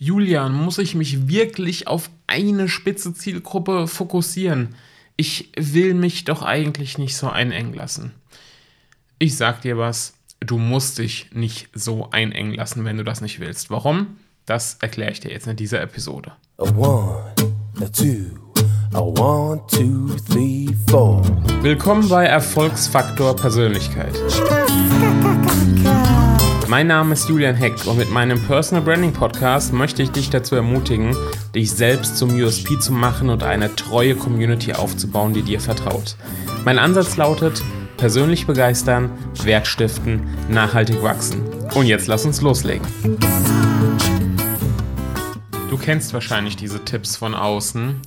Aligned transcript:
Julian, 0.00 0.54
muss 0.54 0.78
ich 0.78 0.94
mich 0.94 1.26
wirklich 1.26 1.88
auf 1.88 2.08
eine 2.28 2.68
spitze 2.68 3.12
Zielgruppe 3.14 3.88
fokussieren? 3.88 4.76
Ich 5.16 5.50
will 5.56 5.94
mich 5.94 6.24
doch 6.24 6.42
eigentlich 6.42 6.98
nicht 6.98 7.16
so 7.16 7.28
einengen 7.28 7.74
lassen. 7.74 8.12
Ich 9.18 9.36
sag 9.36 9.60
dir 9.62 9.76
was, 9.76 10.14
du 10.38 10.56
musst 10.56 10.98
dich 10.98 11.30
nicht 11.32 11.68
so 11.74 12.10
einengen 12.12 12.54
lassen, 12.54 12.84
wenn 12.84 12.96
du 12.96 13.02
das 13.02 13.20
nicht 13.20 13.40
willst. 13.40 13.70
Warum? 13.70 14.18
Das 14.46 14.76
erkläre 14.80 15.10
ich 15.10 15.18
dir 15.18 15.32
jetzt 15.32 15.48
in 15.48 15.56
dieser 15.56 15.82
Episode. 15.82 16.30
A 16.58 16.62
one, 16.76 17.34
a 17.80 17.88
two, 17.88 18.38
a 18.92 19.00
one, 19.00 19.60
two, 19.68 20.14
three, 20.30 20.68
four. 20.88 21.24
Willkommen 21.62 22.08
bei 22.08 22.24
Erfolgsfaktor 22.24 23.34
Persönlichkeit. 23.34 24.14
Mein 26.68 26.88
Name 26.88 27.14
ist 27.14 27.30
Julian 27.30 27.54
Heck 27.54 27.86
und 27.86 27.96
mit 27.96 28.10
meinem 28.10 28.38
Personal 28.42 28.84
Branding 28.84 29.14
Podcast 29.14 29.72
möchte 29.72 30.02
ich 30.02 30.10
dich 30.10 30.28
dazu 30.28 30.54
ermutigen, 30.54 31.16
dich 31.54 31.70
selbst 31.70 32.18
zum 32.18 32.38
USP 32.38 32.78
zu 32.78 32.92
machen 32.92 33.30
und 33.30 33.42
eine 33.42 33.74
treue 33.74 34.14
Community 34.14 34.74
aufzubauen, 34.74 35.32
die 35.32 35.40
dir 35.40 35.62
vertraut. 35.62 36.16
Mein 36.66 36.78
Ansatz 36.78 37.16
lautet, 37.16 37.62
persönlich 37.96 38.46
begeistern, 38.46 39.10
Wert 39.44 39.66
stiften, 39.66 40.20
nachhaltig 40.50 41.02
wachsen. 41.02 41.42
Und 41.74 41.86
jetzt 41.86 42.06
lass 42.06 42.26
uns 42.26 42.42
loslegen. 42.42 42.86
Du 45.70 45.78
kennst 45.78 46.12
wahrscheinlich 46.12 46.56
diese 46.56 46.84
Tipps 46.84 47.16
von 47.16 47.34
außen, 47.34 48.02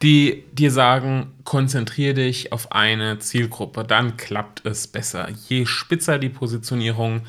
die 0.00 0.44
dir 0.52 0.70
sagen, 0.70 1.34
konzentriere 1.44 2.14
dich 2.14 2.50
auf 2.50 2.72
eine 2.72 3.18
Zielgruppe, 3.18 3.84
dann 3.84 4.16
klappt 4.16 4.64
es 4.64 4.86
besser. 4.86 5.28
Je 5.48 5.66
spitzer 5.66 6.18
die 6.18 6.30
Positionierung, 6.30 7.26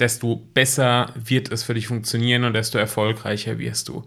desto 0.00 0.36
besser 0.36 1.12
wird 1.14 1.52
es 1.52 1.62
für 1.62 1.74
dich 1.74 1.86
funktionieren 1.86 2.44
und 2.44 2.54
desto 2.54 2.78
erfolgreicher 2.78 3.58
wirst 3.58 3.88
du. 3.88 4.04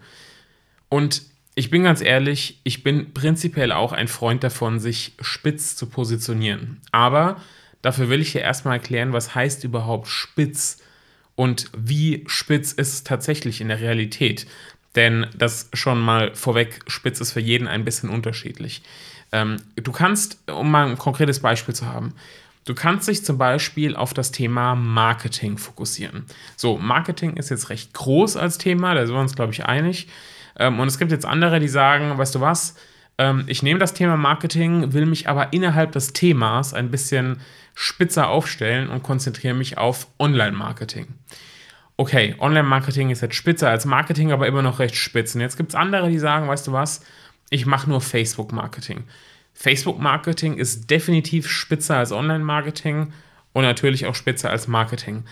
Und 0.89 1.23
ich 1.55 1.69
bin 1.69 1.83
ganz 1.83 2.01
ehrlich, 2.01 2.59
ich 2.63 2.83
bin 2.83 3.13
prinzipiell 3.13 3.71
auch 3.71 3.93
ein 3.93 4.07
Freund 4.07 4.43
davon, 4.43 4.79
sich 4.79 5.13
spitz 5.21 5.75
zu 5.75 5.85
positionieren. 5.85 6.81
Aber 6.91 7.39
dafür 7.81 8.09
will 8.09 8.21
ich 8.21 8.31
dir 8.31 8.41
erstmal 8.41 8.77
erklären, 8.77 9.13
was 9.13 9.35
heißt 9.35 9.63
überhaupt 9.63 10.07
spitz 10.07 10.79
und 11.35 11.69
wie 11.77 12.23
spitz 12.27 12.71
ist 12.71 12.93
es 12.93 13.03
tatsächlich 13.03 13.61
in 13.61 13.67
der 13.67 13.81
Realität. 13.81 14.47
Denn 14.95 15.27
das 15.35 15.69
schon 15.73 15.99
mal 15.99 16.35
vorweg, 16.35 16.81
spitz 16.87 17.19
ist 17.19 17.31
für 17.31 17.39
jeden 17.39 17.67
ein 17.67 17.85
bisschen 17.85 18.09
unterschiedlich. 18.09 18.81
Ähm, 19.31 19.57
du 19.75 19.91
kannst, 19.91 20.37
um 20.49 20.69
mal 20.69 20.87
ein 20.87 20.97
konkretes 20.97 21.39
Beispiel 21.39 21.73
zu 21.73 21.87
haben, 21.87 22.13
Du 22.65 22.73
kannst 22.73 23.07
dich 23.07 23.25
zum 23.25 23.37
Beispiel 23.37 23.95
auf 23.95 24.13
das 24.13 24.31
Thema 24.31 24.75
Marketing 24.75 25.57
fokussieren. 25.57 26.25
So, 26.55 26.77
Marketing 26.77 27.35
ist 27.35 27.49
jetzt 27.49 27.69
recht 27.69 27.93
groß 27.93 28.37
als 28.37 28.57
Thema, 28.57 28.93
da 28.93 29.05
sind 29.05 29.15
wir 29.15 29.21
uns, 29.21 29.35
glaube 29.35 29.51
ich, 29.51 29.65
einig. 29.65 30.07
Ähm, 30.57 30.79
und 30.79 30.87
es 30.87 30.97
gibt 30.97 31.11
jetzt 31.11 31.25
andere, 31.25 31.59
die 31.59 31.67
sagen, 31.67 32.17
weißt 32.17 32.35
du 32.35 32.41
was, 32.41 32.75
ähm, 33.17 33.43
ich 33.47 33.63
nehme 33.63 33.79
das 33.79 33.93
Thema 33.93 34.17
Marketing, 34.17 34.93
will 34.93 35.05
mich 35.05 35.27
aber 35.27 35.51
innerhalb 35.51 35.91
des 35.91 36.13
Themas 36.13 36.73
ein 36.73 36.89
bisschen 36.89 37.39
spitzer 37.75 38.29
aufstellen 38.29 38.89
und 38.89 39.03
konzentriere 39.03 39.55
mich 39.55 39.77
auf 39.77 40.07
Online-Marketing. 40.19 41.07
Okay, 41.97 42.35
Online-Marketing 42.39 43.09
ist 43.09 43.21
jetzt 43.21 43.35
spitzer 43.35 43.69
als 43.69 43.85
Marketing, 43.85 44.31
aber 44.31 44.47
immer 44.47 44.61
noch 44.61 44.79
recht 44.79 44.95
spitz. 44.95 45.35
Und 45.35 45.41
jetzt 45.41 45.57
gibt 45.57 45.69
es 45.69 45.75
andere, 45.75 46.09
die 46.09 46.19
sagen, 46.19 46.47
weißt 46.47 46.67
du 46.67 46.71
was, 46.71 47.01
ich 47.49 47.65
mache 47.65 47.89
nur 47.89 48.01
Facebook-Marketing. 48.01 49.03
Facebook-Marketing 49.53 50.57
ist 50.57 50.89
definitiv 50.89 51.49
spitzer 51.49 51.97
als 51.97 52.11
Online-Marketing 52.11 53.13
und 53.53 53.63
natürlich 53.63 54.05
auch 54.05 54.15
spitzer 54.15 54.49
als 54.49 54.67
Marketing. 54.67 55.23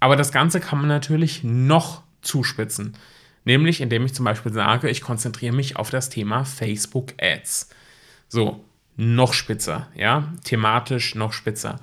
Aber 0.00 0.16
das 0.16 0.32
Ganze 0.32 0.60
kann 0.60 0.78
man 0.78 0.88
natürlich 0.88 1.42
noch 1.44 2.02
zuspitzen. 2.22 2.96
Nämlich 3.44 3.80
indem 3.80 4.06
ich 4.06 4.14
zum 4.14 4.24
Beispiel 4.24 4.52
sage, 4.52 4.88
ich 4.88 5.02
konzentriere 5.02 5.54
mich 5.54 5.76
auf 5.76 5.90
das 5.90 6.08
Thema 6.08 6.44
Facebook 6.44 7.12
Ads. 7.20 7.68
So, 8.28 8.64
noch 8.96 9.34
spitzer, 9.34 9.88
ja, 9.94 10.32
thematisch 10.44 11.14
noch 11.14 11.32
spitzer. 11.32 11.80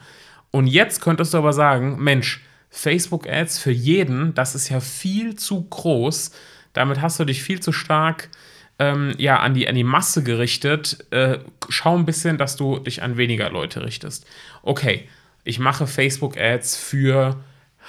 Und 0.49 0.67
jetzt 0.67 1.01
könntest 1.01 1.33
du 1.33 1.37
aber 1.37 1.53
sagen, 1.53 2.01
Mensch, 2.01 2.41
Facebook 2.69 3.27
Ads 3.27 3.59
für 3.59 3.71
jeden, 3.71 4.33
das 4.33 4.55
ist 4.55 4.69
ja 4.69 4.79
viel 4.79 5.35
zu 5.35 5.63
groß. 5.69 6.31
Damit 6.73 7.01
hast 7.01 7.19
du 7.19 7.25
dich 7.25 7.43
viel 7.43 7.59
zu 7.59 7.71
stark 7.71 8.29
ähm, 8.81 9.13
ja, 9.19 9.39
an 9.39 9.53
die, 9.53 9.67
an 9.67 9.75
die 9.75 9.83
Masse 9.83 10.23
gerichtet, 10.23 11.05
äh, 11.11 11.37
schau 11.69 11.95
ein 11.95 12.05
bisschen, 12.07 12.39
dass 12.39 12.55
du 12.55 12.79
dich 12.79 13.03
an 13.03 13.15
weniger 13.15 13.51
Leute 13.51 13.83
richtest. 13.83 14.25
Okay, 14.63 15.07
ich 15.43 15.59
mache 15.59 15.85
Facebook-Ads 15.85 16.77
für 16.77 17.43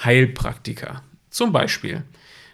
Heilpraktiker. 0.04 1.02
Zum 1.30 1.50
Beispiel. 1.50 2.02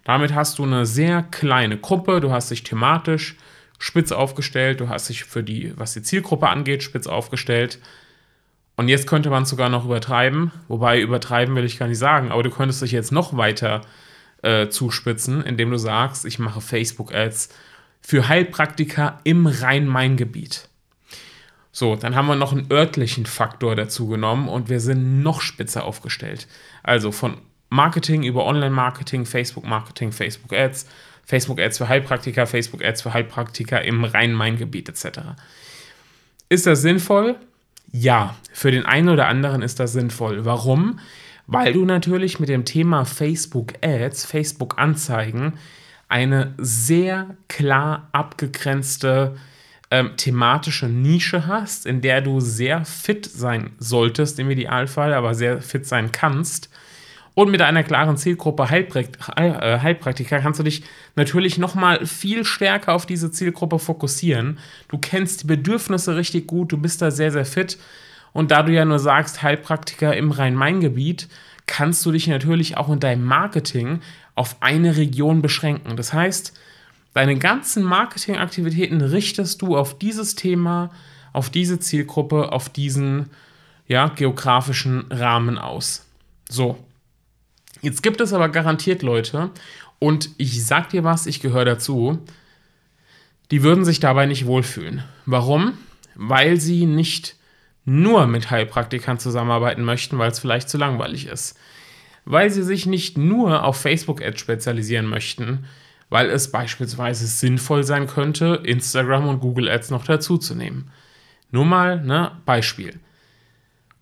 Damit 0.04 0.34
hast 0.34 0.60
du 0.60 0.62
eine 0.62 0.87
sehr 0.87 1.25
kleine 1.25 1.78
Gruppe, 1.78 2.21
du 2.21 2.31
hast 2.31 2.53
dich 2.53 2.62
thematisch 2.62 3.37
spitz 3.81 4.12
aufgestellt, 4.12 4.78
du 4.78 4.88
hast 4.88 5.09
dich 5.09 5.25
für 5.25 5.43
die, 5.43 5.72
was 5.77 5.94
die 5.94 6.03
Zielgruppe 6.03 6.48
angeht, 6.48 6.84
spitz 6.84 7.09
aufgestellt. 7.09 7.81
Und 8.77 8.87
jetzt 8.87 9.09
könnte 9.09 9.31
man 9.31 9.43
es 9.43 9.48
sogar 9.48 9.69
noch 9.69 9.84
übertreiben, 9.84 10.53
wobei 10.69 11.00
übertreiben 11.00 11.56
will 11.56 11.65
ich 11.65 11.78
gar 11.78 11.88
nicht 11.88 11.98
sagen, 11.98 12.31
aber 12.31 12.44
du 12.44 12.50
könntest 12.50 12.82
dich 12.82 12.93
jetzt 12.93 13.10
noch 13.10 13.37
weiter 13.37 13.81
äh, 14.43 14.69
zuspitzen, 14.69 15.43
indem 15.43 15.72
du 15.72 15.77
sagst, 15.77 16.25
ich 16.25 16.38
mache 16.38 16.60
Facebook-Ads 16.60 17.48
für 18.00 18.28
Heilpraktiker 18.28 19.20
im 19.25 19.47
Rhein-Main-Gebiet. 19.47 20.69
So, 21.72 21.94
dann 21.94 22.16
haben 22.16 22.26
wir 22.26 22.36
noch 22.36 22.53
einen 22.53 22.72
örtlichen 22.72 23.26
Faktor 23.26 23.76
dazu 23.76 24.09
genommen 24.09 24.48
und 24.48 24.69
wir 24.69 24.81
sind 24.81 25.22
noch 25.22 25.41
spitzer 25.41 25.84
aufgestellt. 25.84 26.48
Also 26.82 27.12
von 27.12 27.36
Marketing 27.70 28.22
über 28.22 28.47
Online-Marketing, 28.47 29.26
Facebook-Marketing, 29.26 30.10
Facebook-Ads, 30.12 30.86
Facebook-Ads 31.25 31.78
für 31.78 31.88
Heilpraktiker, 31.88 32.47
Facebook-Ads 32.47 33.03
für 33.03 33.12
Heilpraktiker 33.12 33.82
im 33.84 34.04
Rhein-Main-Gebiet 34.04 34.88
etc. 34.88 35.20
Ist 36.48 36.66
das 36.66 36.82
sinnvoll? 36.82 37.36
Ja, 37.92 38.36
für 38.53 38.70
den 38.70 38.86
einen 38.86 39.10
oder 39.10 39.28
anderen 39.28 39.62
ist 39.62 39.78
das 39.78 39.92
sinnvoll. 39.92 40.44
Warum? 40.44 40.98
Weil 41.47 41.72
du 41.72 41.84
natürlich 41.84 42.41
mit 42.41 42.48
dem 42.48 42.65
Thema 42.65 43.04
Facebook-Ads, 43.04 44.26
Facebook-Anzeigen, 44.26 45.54
eine 46.08 46.54
sehr 46.58 47.36
klar 47.48 48.08
abgegrenzte 48.12 49.36
ähm, 49.91 50.16
thematische 50.16 50.86
Nische 50.86 51.46
hast, 51.46 51.86
in 51.86 52.00
der 52.00 52.20
du 52.20 52.41
sehr 52.41 52.84
fit 52.84 53.24
sein 53.24 53.70
solltest 53.78 54.38
im 54.38 54.50
Idealfall, 54.50 55.14
aber 55.14 55.34
sehr 55.34 55.62
fit 55.62 55.86
sein 55.86 56.12
kannst. 56.12 56.70
Und 57.34 57.50
mit 57.52 57.62
einer 57.62 57.84
klaren 57.84 58.16
Zielgruppe 58.16 58.68
Heilprakt 58.68 59.16
äh, 59.36 59.78
Heilpraktiker 59.78 60.41
kannst 60.41 60.58
du 60.58 60.64
dich 60.64 60.82
natürlich 61.14 61.56
nochmal 61.56 62.04
viel 62.04 62.44
stärker 62.44 62.94
auf 62.94 63.06
diese 63.06 63.30
Zielgruppe 63.30 63.78
fokussieren. 63.78 64.58
Du 64.88 64.98
kennst 64.98 65.42
die 65.42 65.47
Bedürfnisse 65.47 66.16
richtig 66.16 66.48
gut, 66.48 66.72
du 66.72 66.78
bist 66.78 67.00
da 67.00 67.10
sehr, 67.12 67.30
sehr 67.30 67.44
fit. 67.44 67.78
Und 68.32 68.50
da 68.50 68.62
du 68.62 68.72
ja 68.72 68.84
nur 68.84 68.98
sagst, 68.98 69.42
Heilpraktiker 69.42 70.16
im 70.16 70.32
Rhein-Main-Gebiet, 70.32 71.28
kannst 71.68 72.04
du 72.04 72.10
dich 72.10 72.26
natürlich 72.26 72.76
auch 72.76 72.88
in 72.88 72.98
deinem 72.98 73.24
Marketing 73.24 74.00
auf 74.34 74.56
eine 74.60 74.96
Region 74.96 75.42
beschränken. 75.42 75.96
Das 75.96 76.12
heißt, 76.12 76.52
deine 77.14 77.38
ganzen 77.38 77.84
Marketingaktivitäten 77.84 79.00
richtest 79.00 79.62
du 79.62 79.76
auf 79.76 79.96
dieses 79.96 80.34
Thema, 80.34 80.90
auf 81.32 81.50
diese 81.50 81.78
Zielgruppe, 81.78 82.50
auf 82.50 82.68
diesen 82.68 83.30
ja, 83.86 84.08
geografischen 84.08 85.04
Rahmen 85.10 85.58
aus. 85.58 86.06
So. 86.48 86.78
Jetzt 87.80 88.02
gibt 88.02 88.20
es 88.20 88.32
aber 88.32 88.48
garantiert 88.48 89.02
Leute, 89.02 89.50
und 90.00 90.30
ich 90.38 90.64
sag 90.64 90.90
dir 90.90 91.04
was, 91.04 91.26
ich 91.26 91.40
gehöre 91.40 91.64
dazu, 91.64 92.18
die 93.50 93.62
würden 93.62 93.84
sich 93.84 94.00
dabei 94.00 94.26
nicht 94.26 94.46
wohlfühlen. 94.46 95.02
Warum? 95.26 95.74
Weil 96.14 96.60
sie 96.60 96.86
nicht 96.86 97.36
nur 97.84 98.27
mit 98.27 98.50
Heilpraktikern 98.50 99.19
zusammenarbeiten 99.19 99.84
möchten, 99.84 100.19
weil 100.19 100.31
es 100.31 100.39
vielleicht 100.39 100.69
zu 100.69 100.78
langweilig 100.78 101.27
ist 101.27 101.59
weil 102.31 102.50
sie 102.50 102.62
sich 102.62 102.84
nicht 102.84 103.16
nur 103.16 103.65
auf 103.65 103.81
Facebook-Ads 103.81 104.39
spezialisieren 104.39 105.06
möchten, 105.06 105.65
weil 106.11 106.28
es 106.28 106.53
beispielsweise 106.53 107.27
sinnvoll 107.27 107.84
sein 107.84 108.07
könnte, 108.07 108.60
Instagram 108.65 109.28
und 109.28 109.41
Google 109.41 109.71
Ads 109.71 109.91
noch 109.91 110.04
dazuzunehmen. 110.04 110.91
Nur 111.51 111.65
mal, 111.65 112.04
ne, 112.04 112.33
Beispiel. 112.45 113.01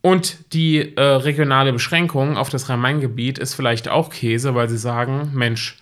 Und 0.00 0.52
die 0.52 0.96
äh, 0.96 1.00
regionale 1.00 1.72
Beschränkung 1.72 2.36
auf 2.36 2.48
das 2.48 2.68
Rhein-Main-Gebiet 2.68 3.38
ist 3.38 3.54
vielleicht 3.54 3.88
auch 3.88 4.10
Käse, 4.10 4.56
weil 4.56 4.68
sie 4.68 4.78
sagen, 4.78 5.30
Mensch, 5.32 5.78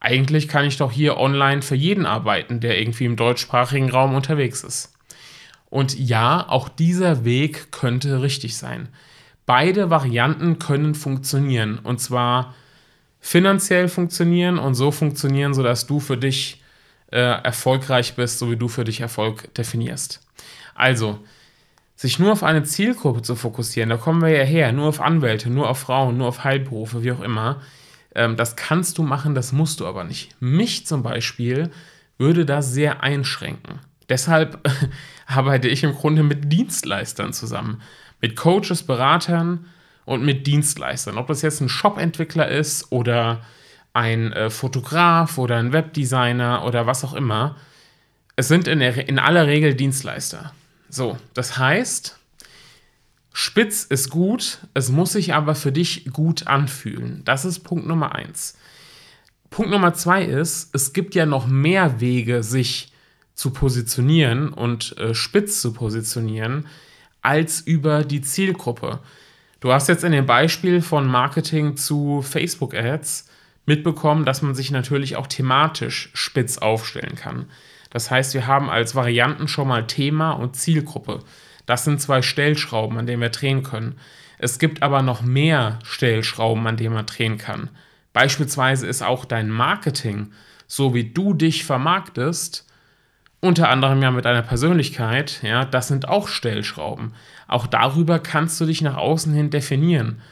eigentlich 0.00 0.48
kann 0.48 0.64
ich 0.64 0.78
doch 0.78 0.90
hier 0.90 1.18
online 1.18 1.60
für 1.60 1.74
jeden 1.74 2.06
arbeiten, 2.06 2.60
der 2.60 2.80
irgendwie 2.80 3.04
im 3.04 3.16
deutschsprachigen 3.16 3.90
Raum 3.90 4.14
unterwegs 4.14 4.64
ist. 4.64 4.93
Und 5.74 5.98
ja, 5.98 6.48
auch 6.48 6.68
dieser 6.68 7.24
Weg 7.24 7.72
könnte 7.72 8.22
richtig 8.22 8.56
sein. 8.56 8.90
Beide 9.44 9.90
Varianten 9.90 10.60
können 10.60 10.94
funktionieren. 10.94 11.80
Und 11.80 11.98
zwar 11.98 12.54
finanziell 13.18 13.88
funktionieren 13.88 14.60
und 14.60 14.76
so 14.76 14.92
funktionieren, 14.92 15.52
sodass 15.52 15.88
du 15.88 15.98
für 15.98 16.16
dich 16.16 16.62
äh, 17.10 17.18
erfolgreich 17.18 18.14
bist, 18.14 18.38
so 18.38 18.52
wie 18.52 18.56
du 18.56 18.68
für 18.68 18.84
dich 18.84 19.00
Erfolg 19.00 19.52
definierst. 19.54 20.20
Also, 20.76 21.18
sich 21.96 22.20
nur 22.20 22.30
auf 22.30 22.44
eine 22.44 22.62
Zielgruppe 22.62 23.22
zu 23.22 23.34
fokussieren, 23.34 23.90
da 23.90 23.96
kommen 23.96 24.22
wir 24.22 24.28
ja 24.28 24.44
her, 24.44 24.70
nur 24.70 24.86
auf 24.86 25.00
Anwälte, 25.00 25.50
nur 25.50 25.68
auf 25.68 25.80
Frauen, 25.80 26.16
nur 26.18 26.28
auf 26.28 26.44
Heilberufe, 26.44 27.02
wie 27.02 27.10
auch 27.10 27.20
immer, 27.20 27.60
Ähm, 28.14 28.36
das 28.36 28.54
kannst 28.54 28.98
du 28.98 29.02
machen, 29.02 29.34
das 29.34 29.50
musst 29.50 29.80
du 29.80 29.88
aber 29.88 30.04
nicht. 30.04 30.40
Mich 30.40 30.86
zum 30.86 31.02
Beispiel 31.02 31.72
würde 32.16 32.46
das 32.46 32.72
sehr 32.72 33.02
einschränken. 33.02 33.80
Deshalb 34.08 34.68
arbeite 35.26 35.68
ich 35.68 35.82
im 35.84 35.94
Grunde 35.94 36.22
mit 36.22 36.52
Dienstleistern 36.52 37.32
zusammen. 37.32 37.82
Mit 38.20 38.36
Coaches, 38.36 38.82
Beratern 38.82 39.66
und 40.04 40.24
mit 40.24 40.46
Dienstleistern. 40.46 41.18
Ob 41.18 41.26
das 41.28 41.42
jetzt 41.42 41.60
ein 41.60 41.68
Shop-Entwickler 41.68 42.48
ist 42.48 42.92
oder 42.92 43.40
ein 43.92 44.32
äh, 44.32 44.50
Fotograf 44.50 45.38
oder 45.38 45.56
ein 45.56 45.72
Webdesigner 45.72 46.64
oder 46.64 46.86
was 46.86 47.04
auch 47.04 47.14
immer. 47.14 47.56
Es 48.36 48.48
sind 48.48 48.66
in, 48.68 48.80
der, 48.80 49.08
in 49.08 49.18
aller 49.18 49.46
Regel 49.46 49.74
Dienstleister. 49.74 50.52
So, 50.88 51.16
das 51.32 51.56
heißt, 51.56 52.18
spitz 53.32 53.84
ist 53.84 54.10
gut, 54.10 54.58
es 54.74 54.90
muss 54.90 55.12
sich 55.12 55.32
aber 55.32 55.54
für 55.54 55.72
dich 55.72 56.06
gut 56.12 56.46
anfühlen. 56.46 57.22
Das 57.24 57.44
ist 57.44 57.60
Punkt 57.60 57.86
Nummer 57.86 58.14
eins. 58.14 58.58
Punkt 59.50 59.70
Nummer 59.70 59.94
zwei 59.94 60.24
ist, 60.24 60.74
es 60.74 60.92
gibt 60.92 61.14
ja 61.14 61.26
noch 61.26 61.46
mehr 61.46 62.00
Wege, 62.00 62.42
sich 62.42 62.92
zu 63.34 63.50
positionieren 63.50 64.52
und 64.52 64.96
äh, 64.98 65.14
spitz 65.14 65.60
zu 65.60 65.72
positionieren, 65.72 66.66
als 67.22 67.60
über 67.60 68.04
die 68.04 68.20
Zielgruppe. 68.20 69.00
Du 69.60 69.72
hast 69.72 69.88
jetzt 69.88 70.04
in 70.04 70.12
dem 70.12 70.26
Beispiel 70.26 70.82
von 70.82 71.06
Marketing 71.06 71.76
zu 71.76 72.22
Facebook 72.22 72.74
Ads 72.74 73.28
mitbekommen, 73.66 74.24
dass 74.24 74.42
man 74.42 74.54
sich 74.54 74.70
natürlich 74.70 75.16
auch 75.16 75.26
thematisch 75.26 76.10
spitz 76.12 76.58
aufstellen 76.58 77.16
kann. 77.16 77.46
Das 77.90 78.10
heißt, 78.10 78.34
wir 78.34 78.46
haben 78.46 78.68
als 78.68 78.94
Varianten 78.94 79.48
schon 79.48 79.68
mal 79.68 79.86
Thema 79.86 80.32
und 80.32 80.56
Zielgruppe. 80.56 81.20
Das 81.64 81.84
sind 81.84 82.00
zwei 82.00 82.22
Stellschrauben, 82.22 82.98
an 82.98 83.06
denen 83.06 83.22
wir 83.22 83.30
drehen 83.30 83.62
können. 83.62 83.96
Es 84.38 84.58
gibt 84.58 84.82
aber 84.82 85.00
noch 85.00 85.22
mehr 85.22 85.78
Stellschrauben, 85.84 86.66
an 86.66 86.76
denen 86.76 86.94
man 86.94 87.06
drehen 87.06 87.38
kann. 87.38 87.70
Beispielsweise 88.12 88.86
ist 88.86 89.02
auch 89.02 89.24
dein 89.24 89.48
Marketing, 89.48 90.32
so 90.66 90.92
wie 90.92 91.04
du 91.04 91.34
dich 91.34 91.64
vermarktest, 91.64 92.66
unter 93.44 93.68
anderem 93.68 94.02
ja 94.02 94.10
mit 94.10 94.24
deiner 94.24 94.42
Persönlichkeit, 94.42 95.40
ja, 95.42 95.64
das 95.64 95.88
sind 95.88 96.08
auch 96.08 96.28
Stellschrauben. 96.28 97.12
Auch 97.46 97.66
darüber 97.66 98.18
kannst 98.18 98.60
du 98.60 98.64
dich 98.64 98.80
nach 98.80 98.96
außen 98.96 99.34
hin 99.34 99.50
definieren. 99.50 100.22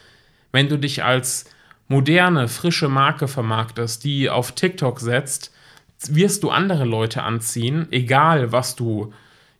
Wenn 0.50 0.68
du 0.68 0.78
dich 0.78 1.04
als 1.04 1.44
moderne, 1.88 2.48
frische 2.48 2.88
Marke 2.88 3.28
vermarktest, 3.28 4.02
die 4.04 4.30
auf 4.30 4.52
TikTok 4.52 4.98
setzt, 4.98 5.52
wirst 6.08 6.42
du 6.42 6.50
andere 6.50 6.84
Leute 6.84 7.22
anziehen, 7.22 7.86
egal 7.90 8.50
was 8.50 8.76
du 8.76 9.12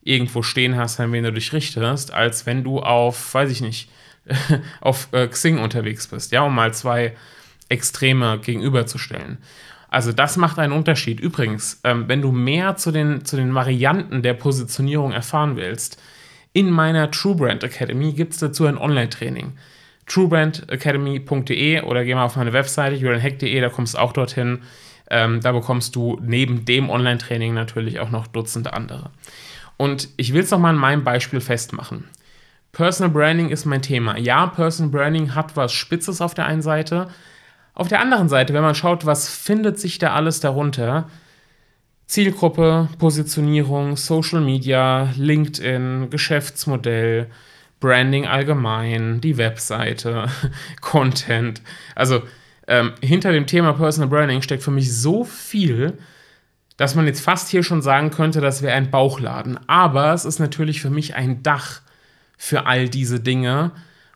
irgendwo 0.03 0.43
stehen 0.43 0.77
hast, 0.77 0.99
an 0.99 1.13
wen 1.13 1.25
du 1.25 1.33
dich 1.33 1.53
richtest, 1.53 2.13
als 2.13 2.47
wenn 2.47 2.65
du 2.65 2.81
auf, 2.81 3.35
weiß 3.35 3.51
ich 3.51 3.61
nicht, 3.61 3.91
auf 4.81 5.09
äh, 5.13 5.29
Xing 5.29 5.59
unterwegs 5.59 6.07
bist, 6.09 6.33
ja, 6.33 6.43
um 6.43 6.55
mal 6.55 6.73
zwei 6.73 7.15
Extreme 7.69 8.39
gegenüberzustellen. 8.39 9.39
Also 9.93 10.13
das 10.13 10.37
macht 10.37 10.59
einen 10.59 10.73
Unterschied. 10.73 11.21
Übrigens, 11.21 11.81
ähm, 11.85 12.09
wenn 12.09 12.23
du 12.23 12.33
mehr 12.33 12.77
zu 12.77 12.91
den, 12.91 13.25
zu 13.25 13.37
den 13.37 13.55
Varianten 13.55 14.23
der 14.23 14.35
Positionierung 14.35 15.13
erfahren 15.13 15.57
willst, 15.57 16.01
in 16.53 16.71
meiner 16.71 17.11
True 17.11 17.37
Brand 17.37 17.63
Academy 17.63 18.13
gibt 18.13 18.33
es 18.33 18.39
dazu 18.39 18.67
ein 18.67 18.79
Online-Training 18.79 19.53
truebrandacademy.de 20.07 21.83
oder 21.83 22.05
geh 22.05 22.15
mal 22.15 22.25
auf 22.25 22.37
meine 22.37 22.53
Webseite 22.53 22.97
julianheck.de, 22.97 23.61
da 23.61 23.69
kommst 23.69 23.95
du 23.95 23.99
auch 23.99 24.13
dorthin. 24.13 24.63
Ähm, 25.11 25.41
da 25.41 25.53
bekommst 25.53 25.95
du 25.97 26.19
neben 26.23 26.65
dem 26.65 26.89
Online-Training 26.89 27.55
natürlich 27.55 28.01
auch 28.01 28.11
noch 28.11 28.27
Dutzende 28.27 28.73
andere. 28.73 29.11
Und 29.77 30.09
ich 30.17 30.33
will 30.33 30.43
es 30.43 30.51
nochmal 30.51 30.75
an 30.75 30.81
meinem 30.81 31.05
Beispiel 31.05 31.41
festmachen. 31.41 32.05
Personal 32.73 33.13
Branding 33.13 33.51
ist 33.51 33.67
mein 33.67 33.83
Thema. 33.83 34.17
Ja, 34.17 34.47
Personal 34.47 34.91
Branding 34.91 35.35
hat 35.35 35.57
was 35.57 35.73
Spitzes 35.73 36.21
auf 36.21 36.35
der 36.35 36.47
einen 36.47 36.63
Seite. 36.63 37.09
Auf 37.75 37.89
der 37.89 38.01
anderen 38.01 38.29
Seite, 38.29 38.53
wenn 38.53 38.63
man 38.63 38.75
schaut, 38.75 39.07
was 39.07 39.29
findet 39.29 39.79
sich 39.79 39.99
da 39.99 40.15
alles 40.15 40.41
darunter, 40.41 41.09
Zielgruppe, 42.07 42.89
Positionierung, 42.99 43.97
Social 43.97 44.43
Media, 44.43 45.11
LinkedIn, 45.17 46.11
Geschäftsmodell, 46.11 47.29
Branding 47.81 48.27
allgemein, 48.27 49.21
die 49.21 49.39
Webseite, 49.39 50.27
Content. 50.83 51.63
Also 51.95 52.23
ähm, 52.69 52.93
hinter 53.01 53.33
dem 53.33 53.47
Thema 53.47 53.73
Personal 53.73 54.09
Branding 54.09 54.43
steckt 54.43 54.63
für 54.63 54.71
mich 54.71 54.95
so 54.95 55.25
viel, 55.25 55.99
dass 56.77 56.95
man 56.95 57.07
jetzt 57.07 57.23
fast 57.23 57.49
hier 57.49 57.63
schon 57.63 57.83
sagen 57.83 58.11
könnte, 58.11 58.41
das 58.41 58.63
wäre 58.63 58.75
ein 58.75 58.91
Bauchladen. 58.91 59.59
Aber 59.67 60.13
es 60.13 60.25
ist 60.25 60.39
natürlich 60.39 60.81
für 60.81 60.91
mich 60.91 61.15
ein 61.15 61.43
Dach 61.43 61.81
für 62.37 62.67
all 62.67 62.89
diese 62.89 63.21
Dinge. 63.21 63.73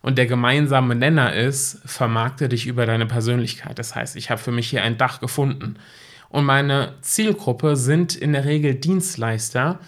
Und 0.07 0.19
der 0.19 0.27
gemeinsame 0.27 0.95
Nenner 0.95 1.35
ist, 1.35 1.81
vermarkte 1.85 2.49
dich 2.49 2.69
über 2.69 2.87
deine 2.87 3.07
Persönlichkeit. 3.07 3.77
Das 3.77 3.97
heißt, 3.97 4.15
ich 4.15 4.31
habe 4.31 4.41
für 4.41 4.53
mich 4.53 4.71
hier 4.71 4.85
ein 4.85 4.99
Dach 4.99 5.19
gefunden. 5.19 5.81
Und 6.29 6.45
meine 6.45 6.95
Zielgruppe 7.01 7.75
sind 7.75 8.15
in 8.15 8.33
der 8.33 8.45
Regel 8.45 8.77
Dienstleister. 8.77 9.81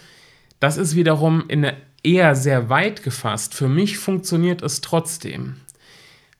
Das 0.59 0.75
ist 0.75 0.97
wiederum 0.97 1.45
in 1.47 1.71
eher 2.03 2.35
sehr 2.35 2.67
weit 2.67 3.01
gefasst. 3.01 3.53
Für 3.53 3.69
mich 3.69 3.97
funktioniert 3.97 4.61
es 4.61 4.81
trotzdem. 4.81 5.55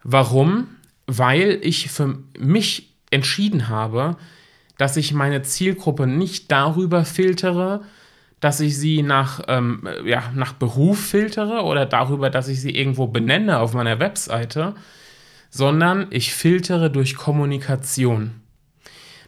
Warum? 0.03 0.67
Weil 1.07 1.57
ich 1.61 1.89
für 1.89 2.19
mich 2.37 2.93
entschieden 3.11 3.69
habe, 3.69 4.17
dass 4.77 4.97
ich 4.97 5.13
meine 5.13 5.41
Zielgruppe 5.43 6.05
nicht 6.05 6.51
darüber 6.51 7.05
filtere, 7.05 7.85
dass 8.39 8.59
ich 8.59 8.77
sie 8.77 9.01
nach, 9.01 9.41
ähm, 9.47 9.87
ja, 10.05 10.31
nach 10.33 10.53
Beruf 10.53 10.99
filtere 10.99 11.63
oder 11.63 11.85
darüber, 11.85 12.29
dass 12.29 12.47
ich 12.47 12.61
sie 12.61 12.75
irgendwo 12.75 13.07
benenne 13.07 13.59
auf 13.59 13.73
meiner 13.73 13.99
Webseite, 13.99 14.75
sondern 15.49 16.07
ich 16.09 16.33
filtere 16.33 16.89
durch 16.89 17.15
Kommunikation. 17.15 18.31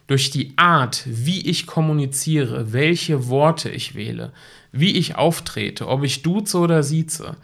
Durch 0.06 0.30
die 0.30 0.54
Art, 0.56 1.02
wie 1.06 1.48
ich 1.48 1.66
kommuniziere, 1.66 2.72
welche 2.72 3.28
Worte 3.28 3.70
ich 3.70 3.94
wähle, 3.94 4.32
wie 4.72 4.96
ich 4.96 5.16
auftrete, 5.16 5.88
ob 5.88 6.02
ich 6.02 6.22
duze 6.22 6.58
oder 6.58 6.82
sieze, 6.82 7.36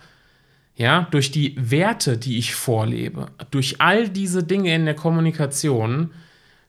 ja, 0.75 1.09
durch 1.11 1.31
die 1.31 1.55
Werte, 1.59 2.19
die 2.19 2.38
ich 2.38 2.55
vorlebe, 2.55 3.29
durch 3.50 3.81
all 3.81 4.09
diese 4.09 4.44
Dinge 4.44 4.75
in 4.75 4.85
der 4.85 4.94
Kommunikation 4.94 6.11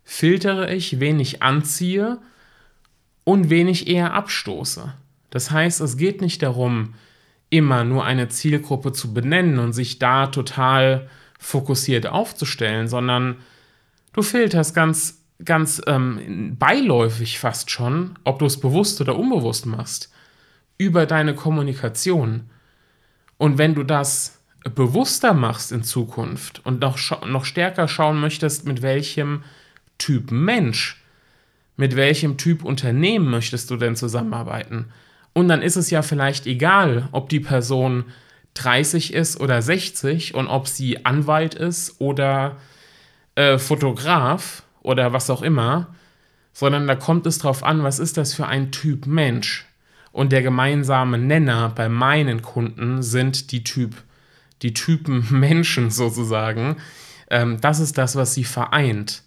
filtere 0.04 0.74
ich, 0.74 1.00
wen 1.00 1.20
ich 1.20 1.44
anziehe 1.44 2.18
und 3.24 3.50
wen 3.50 3.68
ich 3.68 3.88
eher 3.88 4.14
abstoße. 4.14 4.94
Das 5.30 5.52
heißt, 5.52 5.82
es 5.82 5.98
geht 5.98 6.22
nicht 6.22 6.42
darum, 6.42 6.96
immer 7.50 7.84
nur 7.84 8.06
eine 8.06 8.30
Zielgruppe 8.30 8.92
zu 8.92 9.14
benennen 9.14 9.60
und 9.60 9.74
sich 9.74 10.00
da 10.00 10.28
total 10.28 11.10
fokussiert 11.40 12.08
aufzustellen, 12.08 12.88
sondern 12.88 13.38
du 14.14 14.22
filterst 14.22 14.76
ganz, 14.76 15.24
ganz 15.44 15.82
ähm, 15.88 16.58
beiläufig 16.60 17.40
fast 17.40 17.72
schon, 17.72 18.20
ob 18.24 18.40
du 18.40 18.46
es 18.46 18.60
bewusst 18.60 19.02
oder 19.02 19.18
unbewusst 19.18 19.66
machst 19.66 20.12
über 20.78 21.06
deine 21.06 21.34
Kommunikation. 21.34 22.50
Und 23.38 23.58
wenn 23.58 23.74
du 23.74 23.84
das 23.84 24.40
bewusster 24.64 25.34
machst 25.34 25.72
in 25.72 25.84
Zukunft 25.84 26.62
und 26.66 26.82
noch, 26.82 27.26
noch 27.26 27.46
stärker 27.46 27.88
schauen 27.88 28.20
möchtest, 28.20 28.66
mit 28.66 28.82
welchem 28.82 29.44
Typ 29.98 30.32
Mensch, 30.32 31.02
mit 31.80 31.96
welchem 31.96 32.36
Typ 32.36 32.66
Unternehmen 32.66 33.30
möchtest 33.30 33.70
du 33.72 33.78
denn 33.78 33.96
zusammenarbeiten? 33.96 34.92
Und 35.32 35.48
dann 35.48 35.62
ist 35.62 35.78
es 35.78 35.90
ja 35.90 36.02
vielleicht 36.02 36.46
egal, 36.46 37.08
ob 37.14 37.30
die 37.30 37.40
Person 37.40 38.04
30 38.56 39.14
ist 39.14 39.40
oder 39.40 39.62
60 39.62 40.36
und 40.36 40.48
ob 40.48 40.68
sie 40.68 41.06
Anwalt 41.06 41.56
ist 41.56 42.02
oder 42.02 42.58
äh, 43.36 43.58
Fotograf 43.58 44.64
oder 44.82 45.14
was 45.14 45.30
auch 45.30 45.42
immer, 45.42 45.96
sondern 46.52 46.86
da 46.86 46.96
kommt 46.96 47.26
es 47.26 47.38
drauf 47.38 47.64
an, 47.64 47.82
was 47.82 48.00
ist 48.00 48.18
das 48.18 48.34
für 48.34 48.48
ein 48.48 48.74
Typ 48.74 49.06
Mensch? 49.06 49.66
Und 50.12 50.34
der 50.34 50.42
gemeinsame 50.42 51.18
Nenner 51.18 51.72
bei 51.74 51.88
meinen 51.88 52.42
Kunden 52.42 53.04
sind 53.04 53.54
die 53.54 53.64
Typ, 53.64 53.96
die 54.64 54.74
Typen 54.74 55.28
Menschen 55.30 55.92
sozusagen. 55.92 56.76
Ähm, 57.30 57.62
das 57.62 57.80
ist 57.80 57.98
das, 57.98 58.18
was 58.18 58.34
sie 58.34 58.44
vereint. 58.44 59.24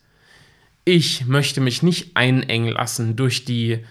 Ich 0.85 1.27
möchte 1.27 1.61
mich 1.61 1.83
nicht 1.83 2.17
einengen 2.17 2.73
lassen 2.73 3.15
durch 3.15 3.45
die 3.45 3.85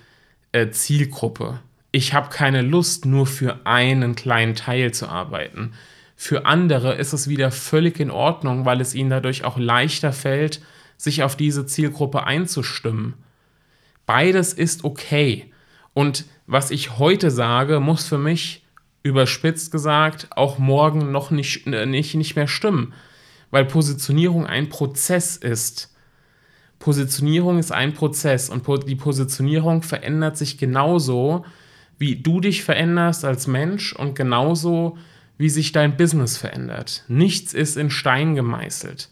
äh, 0.51 0.71
Zielgruppe. 0.71 1.59
Ich 1.93 2.13
habe 2.13 2.29
keine 2.29 2.61
Lust, 2.61 3.05
nur 3.05 3.27
für 3.27 3.65
einen 3.65 4.15
kleinen 4.15 4.55
Teil 4.55 4.93
zu 4.93 5.07
arbeiten. 5.07 5.73
Für 6.17 6.45
andere 6.45 6.95
ist 6.95 7.13
es 7.13 7.29
wieder 7.29 7.49
völlig 7.49 7.99
in 7.99 8.11
Ordnung, 8.11 8.65
weil 8.65 8.81
es 8.81 8.93
ihnen 8.93 9.09
dadurch 9.09 9.43
auch 9.45 9.57
leichter 9.57 10.11
fällt, 10.11 10.61
sich 10.97 11.23
auf 11.23 11.37
diese 11.37 11.65
Zielgruppe 11.65 12.25
einzustimmen. 12.25 13.13
Beides 14.05 14.51
ist 14.51 14.83
okay. 14.83 15.51
Und 15.93 16.25
was 16.45 16.71
ich 16.71 16.97
heute 16.97 17.31
sage, 17.31 17.79
muss 17.79 18.05
für 18.05 18.17
mich 18.17 18.65
überspitzt 19.03 19.71
gesagt 19.71 20.27
auch 20.31 20.59
morgen 20.59 21.11
noch 21.11 21.31
nicht, 21.31 21.65
äh, 21.67 21.85
nicht, 21.85 22.15
nicht 22.15 22.35
mehr 22.35 22.47
stimmen, 22.47 22.93
weil 23.49 23.65
Positionierung 23.65 24.45
ein 24.45 24.69
Prozess 24.69 25.37
ist. 25.37 25.90
Positionierung 26.81 27.59
ist 27.59 27.71
ein 27.71 27.93
Prozess 27.93 28.49
und 28.49 28.67
die 28.87 28.95
Positionierung 28.95 29.83
verändert 29.83 30.35
sich 30.35 30.57
genauso, 30.57 31.45
wie 31.97 32.17
du 32.17 32.41
dich 32.41 32.63
veränderst 32.63 33.23
als 33.23 33.47
Mensch 33.47 33.93
und 33.93 34.15
genauso, 34.15 34.97
wie 35.37 35.49
sich 35.49 35.71
dein 35.71 35.95
Business 35.95 36.37
verändert. 36.37 37.05
Nichts 37.07 37.53
ist 37.53 37.77
in 37.77 37.91
Stein 37.91 38.35
gemeißelt. 38.35 39.09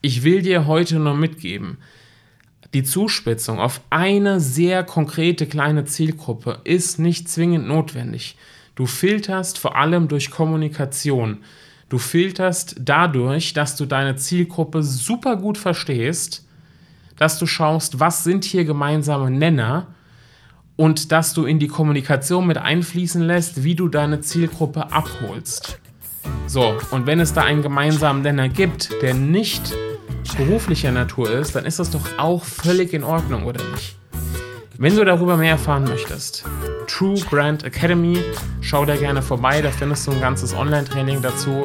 Ich 0.00 0.22
will 0.22 0.42
dir 0.42 0.66
heute 0.66 0.98
nur 0.98 1.14
mitgeben, 1.14 1.78
die 2.72 2.84
Zuspitzung 2.84 3.58
auf 3.58 3.82
eine 3.90 4.40
sehr 4.40 4.82
konkrete 4.84 5.46
kleine 5.46 5.84
Zielgruppe 5.84 6.60
ist 6.64 6.98
nicht 6.98 7.28
zwingend 7.28 7.66
notwendig. 7.66 8.36
Du 8.76 8.86
filterst 8.86 9.58
vor 9.58 9.76
allem 9.76 10.08
durch 10.08 10.30
Kommunikation. 10.30 11.38
Du 11.88 11.98
filterst 11.98 12.76
dadurch, 12.80 13.52
dass 13.52 13.76
du 13.76 13.84
deine 13.84 14.16
Zielgruppe 14.16 14.82
super 14.82 15.36
gut 15.36 15.58
verstehst, 15.58 16.46
dass 17.16 17.38
du 17.38 17.46
schaust, 17.46 18.00
was 18.00 18.24
sind 18.24 18.44
hier 18.44 18.64
gemeinsame 18.64 19.30
Nenner 19.30 19.88
und 20.76 21.12
dass 21.12 21.34
du 21.34 21.44
in 21.44 21.58
die 21.58 21.68
Kommunikation 21.68 22.46
mit 22.46 22.58
einfließen 22.58 23.22
lässt, 23.22 23.64
wie 23.64 23.74
du 23.74 23.88
deine 23.88 24.20
Zielgruppe 24.20 24.92
abholst. 24.92 25.78
So, 26.46 26.74
und 26.90 27.06
wenn 27.06 27.20
es 27.20 27.32
da 27.32 27.42
einen 27.42 27.62
gemeinsamen 27.62 28.22
Nenner 28.22 28.48
gibt, 28.48 28.90
der 29.02 29.14
nicht 29.14 29.74
beruflicher 30.36 30.92
Natur 30.92 31.30
ist, 31.30 31.54
dann 31.54 31.64
ist 31.64 31.78
das 31.78 31.90
doch 31.90 32.18
auch 32.18 32.44
völlig 32.44 32.92
in 32.92 33.04
Ordnung, 33.04 33.44
oder 33.44 33.62
nicht? 33.72 33.96
Wenn 34.78 34.96
du 34.96 35.04
darüber 35.04 35.36
mehr 35.36 35.52
erfahren 35.52 35.84
möchtest, 35.84 36.44
True 36.86 37.20
Brand 37.30 37.64
Academy, 37.64 38.18
schau 38.60 38.84
da 38.84 38.96
gerne 38.96 39.22
vorbei, 39.22 39.62
da 39.62 39.70
findest 39.70 40.06
du 40.06 40.12
ein 40.12 40.20
ganzes 40.20 40.54
Online-Training 40.54 41.22
dazu. 41.22 41.64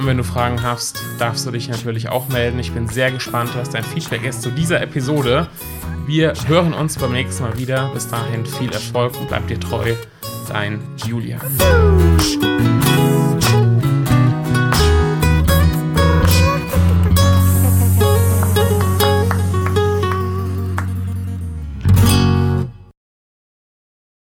Und 0.00 0.06
wenn 0.06 0.16
du 0.16 0.24
Fragen 0.24 0.62
hast, 0.62 0.98
darfst 1.18 1.46
du 1.46 1.50
dich 1.50 1.68
natürlich 1.68 2.08
auch 2.08 2.26
melden. 2.28 2.58
Ich 2.58 2.72
bin 2.72 2.88
sehr 2.88 3.10
gespannt, 3.10 3.50
was 3.54 3.68
dein 3.68 3.84
Feedback 3.84 4.24
ist 4.24 4.40
zu 4.40 4.50
dieser 4.50 4.80
Episode. 4.80 5.46
Wir 6.06 6.32
hören 6.46 6.72
uns 6.72 6.96
beim 6.96 7.12
nächsten 7.12 7.42
Mal 7.42 7.58
wieder. 7.58 7.90
Bis 7.92 8.08
dahin 8.08 8.46
viel 8.46 8.72
Erfolg 8.72 9.14
und 9.20 9.28
bleib 9.28 9.46
dir 9.48 9.60
treu. 9.60 9.92
Dein 10.48 10.80
Julian. 11.06 11.42